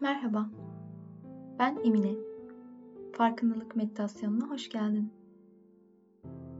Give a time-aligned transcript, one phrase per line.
[0.00, 0.50] Merhaba,
[1.58, 2.14] ben Emine.
[3.12, 5.12] Farkındalık meditasyonuna hoş geldin.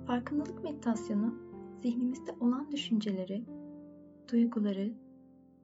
[0.06, 1.34] Farkındalık meditasyonu,
[1.82, 3.44] zihnimizde olan düşünceleri,
[4.32, 4.94] duyguları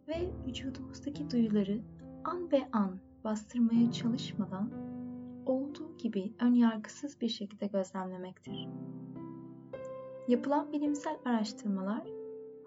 [0.09, 1.81] ve vücudumuzdaki duyuları
[2.25, 4.71] an be an bastırmaya çalışmadan
[5.47, 8.69] olduğu gibi ön yargısız bir şekilde gözlemlemektir.
[10.29, 12.07] Yapılan bilimsel araştırmalar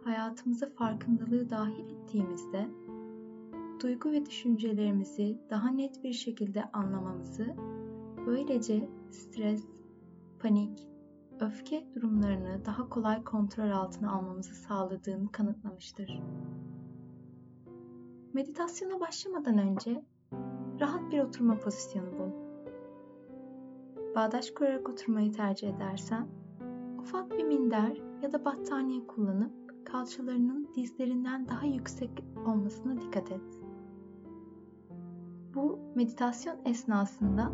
[0.03, 2.67] hayatımıza farkındalığı dahil ettiğimizde
[3.79, 7.55] duygu ve düşüncelerimizi daha net bir şekilde anlamamızı,
[8.25, 9.65] böylece stres,
[10.39, 10.87] panik,
[11.39, 16.21] öfke durumlarını daha kolay kontrol altına almamızı sağladığını kanıtlamıştır.
[18.33, 20.05] Meditasyona başlamadan önce
[20.79, 22.31] rahat bir oturma pozisyonu bul.
[24.15, 26.27] Bağdaş kurarak oturmayı tercih edersen,
[26.99, 33.66] ufak bir minder ya da battaniye kullanıp kalçalarının dizlerinden daha yüksek olmasına dikkat et.
[35.57, 37.51] Bu meditasyon esnasında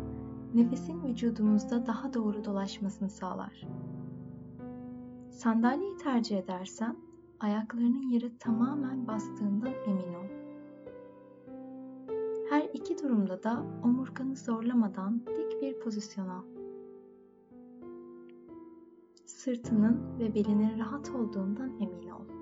[0.54, 3.66] nefesin vücudumuzda daha doğru dolaşmasını sağlar.
[5.30, 6.96] Sandalyeyi tercih edersen
[7.40, 10.26] ayaklarının yere tamamen bastığından emin ol.
[12.50, 16.42] Her iki durumda da omurganı zorlamadan dik bir pozisyon al.
[19.26, 22.33] Sırtının ve belinin rahat olduğundan emin ol.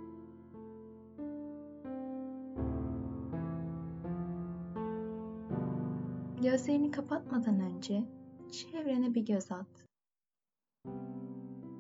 [6.53, 8.05] Gözlerini kapatmadan önce
[8.51, 9.87] çevrene bir göz at.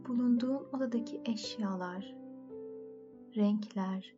[0.08, 2.14] Bulunduğun odadaki eşyalar,
[3.36, 4.14] renkler,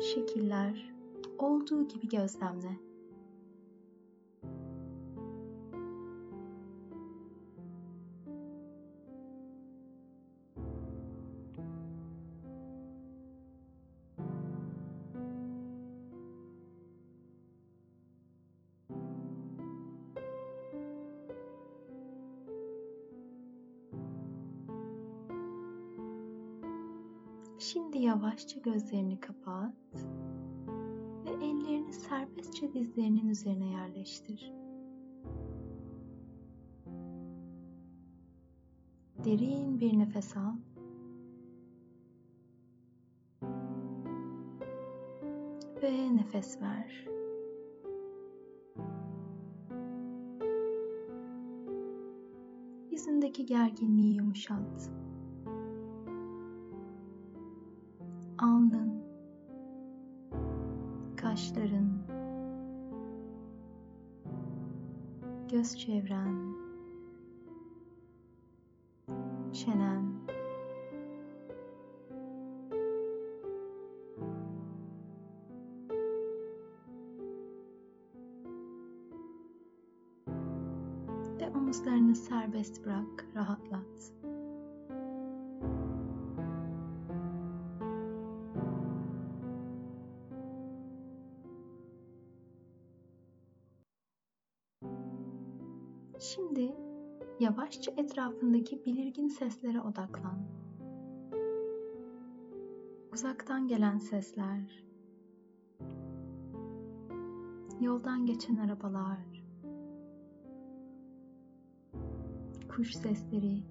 [0.00, 0.94] şekiller
[1.38, 2.91] olduğu gibi gözlemle.
[27.62, 29.74] Şimdi yavaşça gözlerini kapat
[31.24, 34.52] ve ellerini serbestçe dizlerinin üzerine yerleştir.
[39.24, 40.54] Derin bir nefes al.
[45.82, 47.06] Ve nefes ver.
[52.90, 54.90] Yüzündeki gerginliği yumuşat.
[58.42, 59.02] Alnın,
[61.16, 61.98] kaşların,
[65.50, 66.54] göz çevren,
[69.52, 70.12] çenen,
[81.40, 84.21] ve omuzlarını serbest bırak, rahatlat.
[97.72, 100.38] Yavaşça etrafındaki belirgin seslere odaklan.
[103.12, 104.84] Uzaktan gelen sesler,
[107.80, 109.44] yoldan geçen arabalar,
[112.68, 113.62] kuş sesleri,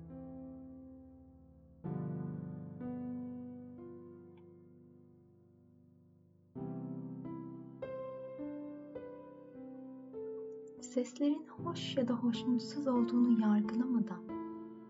[11.04, 14.24] seslerin hoş ya da hoşnutsuz olduğunu yargılamadan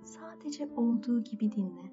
[0.03, 1.91] sadece olduğu gibi dinle.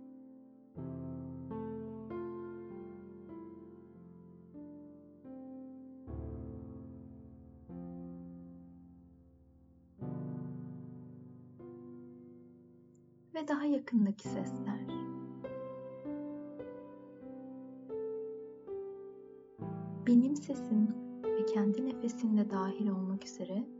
[13.34, 14.80] Ve daha yakındaki sesler.
[20.06, 20.88] Benim sesim
[21.24, 23.77] ve kendi nefesimde dahil olmak üzere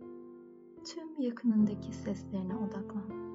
[0.85, 3.29] tüm yakınındaki seslerine odaklan.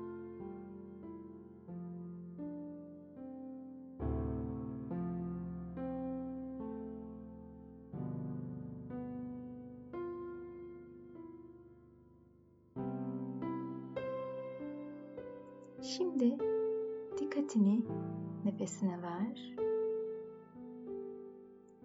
[15.81, 16.37] Şimdi
[17.17, 17.85] dikkatini
[18.45, 19.55] nefesine ver.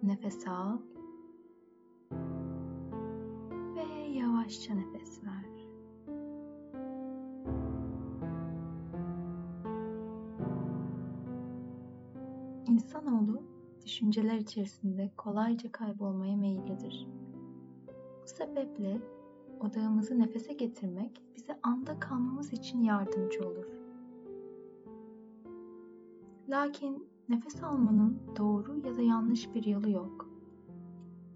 [0.03, 0.77] Nefes al
[3.75, 3.83] ve
[4.19, 4.88] yavaşça nefes
[12.79, 13.41] İnsanoğlu
[13.85, 17.07] düşünceler içerisinde kolayca kaybolmaya meyillidir.
[18.25, 19.01] sebeple
[19.59, 23.65] odağımızı nefese getirmek bize anda kalmamız için yardımcı olur.
[26.49, 30.29] Lakin nefes almanın doğru ya da yanlış bir yolu yok.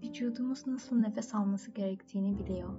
[0.02, 2.74] Vücudumuz nasıl nefes alması gerektiğini biliyor.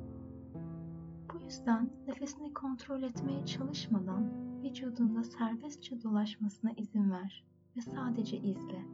[1.33, 4.31] Bu yüzden nefesini kontrol etmeye çalışmadan
[4.63, 8.85] vücudunda serbestçe dolaşmasına izin ver ve sadece izle.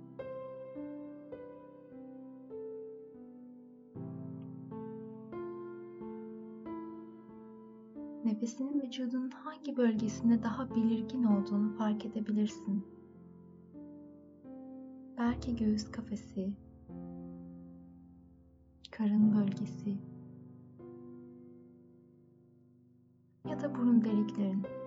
[8.26, 12.86] Nefesinin vücudunun hangi bölgesinde daha belirgin olduğunu fark edebilirsin.
[15.18, 16.54] Belki göğüs kafesi,
[18.92, 19.98] karın bölgesi
[23.50, 24.81] ya da burun deliklerin.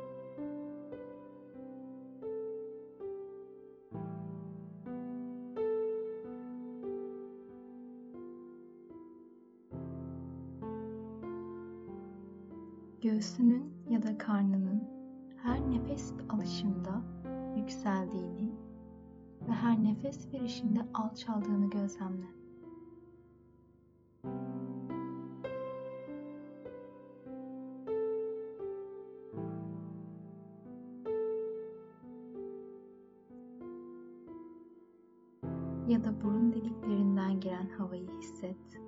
[13.14, 14.82] Göğsünün ya da karnının
[15.42, 17.02] her nefes alışında
[17.56, 18.52] yükseldiğini
[19.48, 22.26] ve her nefes verişinde alçaldığını gözlemle.
[35.88, 38.84] Ya da burun deliklerinden giren havayı hisset.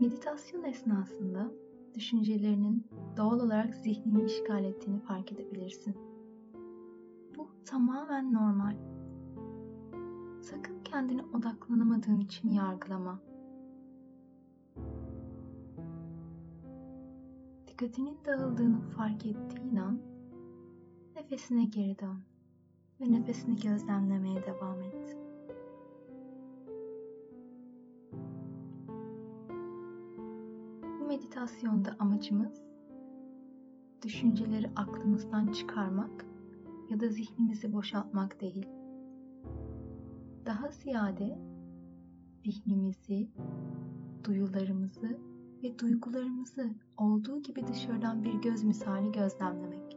[0.00, 1.50] Meditasyon esnasında
[1.94, 2.86] düşüncelerinin
[3.16, 5.96] doğal olarak zihnini işgal ettiğini fark edebilirsin.
[7.36, 8.76] Bu tamamen normal.
[10.42, 13.20] Sakın kendini odaklanamadığın için yargılama.
[17.68, 20.00] Dikkatinin dağıldığını fark ettiğin an
[21.16, 22.18] nefesine geri dön
[23.00, 25.29] ve nefesini gözlemlemeye devam et.
[31.20, 32.62] Meditasyonda amacımız
[34.02, 36.26] düşünceleri aklımızdan çıkarmak
[36.90, 38.66] ya da zihnimizi boşaltmak değil.
[40.46, 41.38] Daha ziyade
[42.44, 43.30] zihnimizi,
[44.24, 45.18] duyularımızı
[45.62, 49.96] ve duygularımızı olduğu gibi dışarıdan bir göz misali gözlemlemek.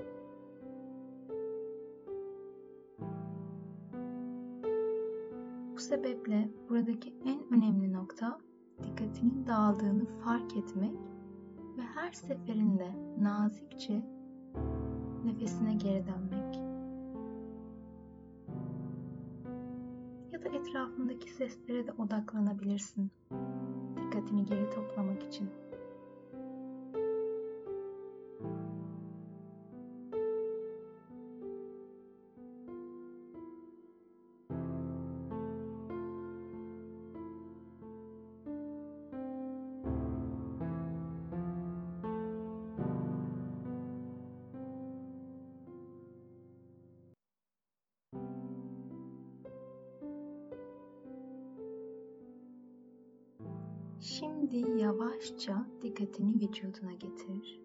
[5.73, 8.37] Bu sebeple buradaki en önemli nokta
[8.83, 11.12] dikkatinin dağıldığını fark etmek
[11.77, 12.91] ve her seferinde
[13.21, 14.01] nazikçe
[15.25, 16.55] nefesine geri dönmek.
[20.31, 23.11] Ya da etrafındaki seslere de odaklanabilirsin.
[23.97, 25.49] Dikkatini geri toplamak için.
[54.23, 57.61] Şimdi yavaşça dikkatini vücuduna getir.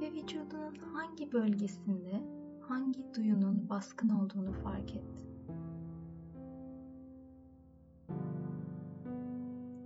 [0.00, 2.22] Ve vücudunun hangi bölgesinde
[2.60, 5.26] hangi duyunun baskın olduğunu fark et.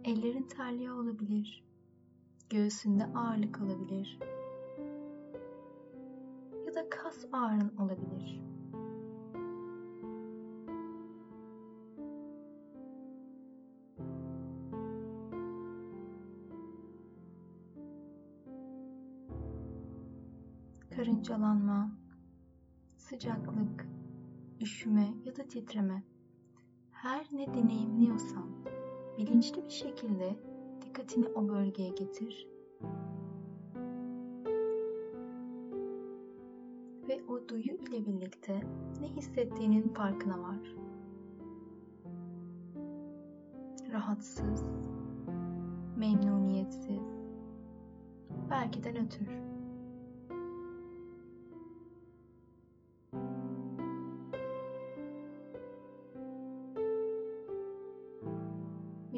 [0.04, 1.64] Ellerin terliyor olabilir.
[2.50, 4.18] Göğsünde ağırlık olabilir.
[6.66, 8.49] Ya da kas ağrın olabilir.
[21.00, 21.90] Karıncalanma,
[22.96, 23.86] sıcaklık,
[24.60, 26.02] üşüme ya da titreme.
[26.90, 28.50] Her ne deneyimliyorsan
[29.18, 30.36] bilinçli bir şekilde
[30.82, 32.48] dikkatini o bölgeye getir.
[37.08, 38.60] Ve o duyu ile birlikte
[39.00, 40.76] ne hissettiğinin farkına var.
[43.92, 44.64] Rahatsız,
[45.96, 47.02] memnuniyetsiz,
[48.50, 49.49] belki de nötr.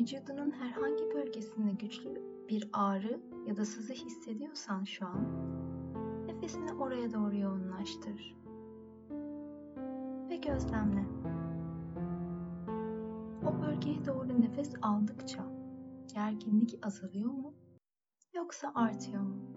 [0.02, 5.26] Vücudunun herhangi bölgesinde güçlü bir ağrı ya da sızı hissediyorsan şu an
[6.26, 8.36] nefesini oraya doğru yoğunlaştır.
[10.30, 11.04] Ve gözlemle.
[13.46, 15.44] O bölgeye doğru nefes aldıkça
[16.14, 17.54] gerginlik azalıyor mu
[18.34, 19.51] yoksa artıyor mu?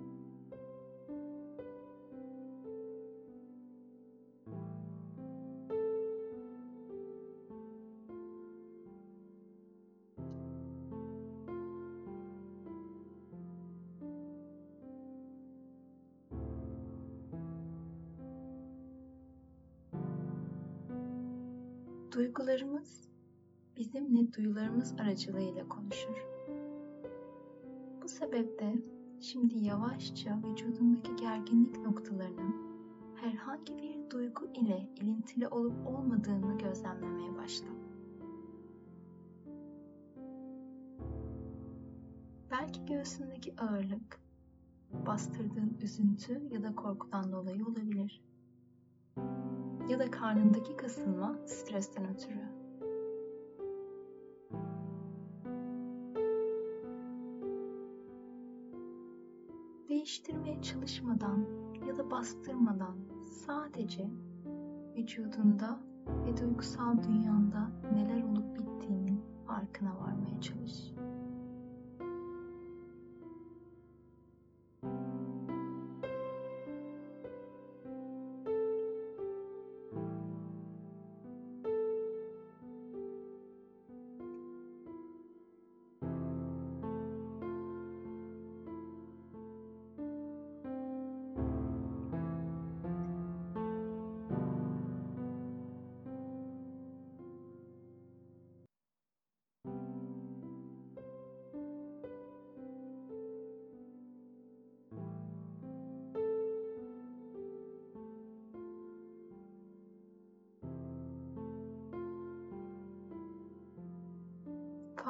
[22.15, 23.09] Duygularımız
[23.77, 26.25] bizimle duyularımız aracılığıyla konuşur.
[28.03, 28.75] Bu sebeple
[29.21, 32.55] şimdi yavaşça vücudundaki gerginlik noktalarının
[33.15, 37.67] herhangi bir duygu ile ilintili olup olmadığını gözlemlemeye başla.
[42.51, 44.19] Belki göğsündeki ağırlık,
[45.07, 48.21] bastırdığın üzüntü ya da korkudan dolayı olabilir
[49.89, 52.65] ya da karnındaki kasılma stresten ötürü.
[59.89, 61.45] Değiştirmeye çalışmadan
[61.87, 62.95] ya da bastırmadan
[63.45, 64.09] sadece
[64.97, 65.79] vücudunda
[66.25, 67.64] ve duygusal dünyanda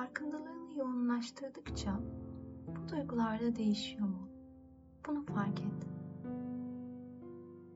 [0.06, 2.00] Farkındalığını yoğunlaştırdıkça
[2.68, 4.30] bu duygular da değişiyor mu?
[5.08, 5.88] Bunu fark et.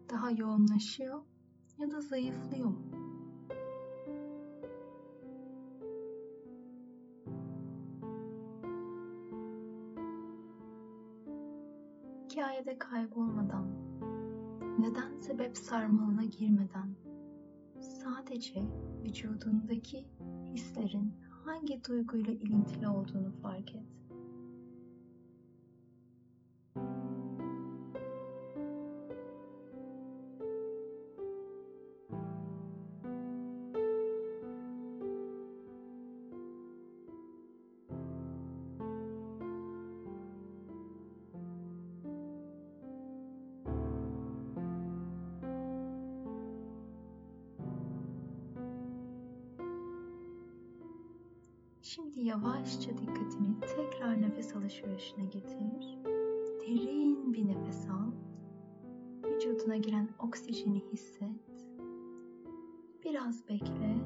[0.10, 1.22] Daha yoğunlaşıyor
[1.78, 2.82] ya da zayıflıyor mu?
[12.26, 13.68] Hikayede kaybolmadan,
[14.80, 16.96] neden sebep sarmalına girmeden,
[17.80, 18.64] sadece
[19.04, 20.08] vücudundaki
[20.54, 23.84] hislerin hangi duyguyla ilintili olduğunu fark et.
[51.89, 56.00] Şimdi yavaşça dikkatini tekrar nefes alışverişine getir.
[56.62, 58.12] Derin bir nefes al.
[59.24, 61.67] Vücuduna giren oksijeni hisset.
[63.05, 63.98] Biraz bekle.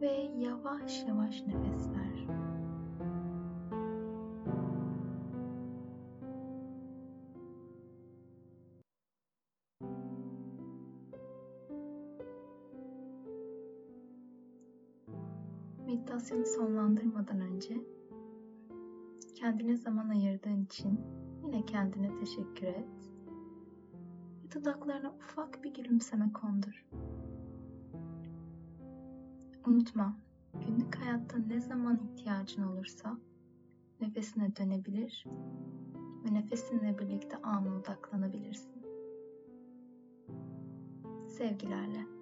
[0.00, 2.26] Ve yavaş yavaş nefes ver.
[15.96, 17.76] Meditasyonu sonlandırmadan önce
[19.34, 21.00] kendine zaman ayırdığın için
[21.44, 22.88] yine kendine teşekkür et.
[24.44, 26.86] Ve dudaklarına ufak bir gülümseme kondur.
[29.66, 30.16] Unutma,
[30.66, 33.18] günlük hayatta ne zaman ihtiyacın olursa
[34.00, 35.24] nefesine dönebilir
[36.24, 38.82] ve nefesinle birlikte ana odaklanabilirsin.
[41.28, 42.15] Sevgilerle.